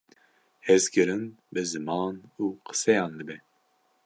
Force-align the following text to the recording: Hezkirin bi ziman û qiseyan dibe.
Hezkirin 0.67 1.23
bi 1.53 1.61
ziman 1.71 2.15
û 2.41 2.43
qiseyan 2.65 3.11
dibe. 3.19 3.37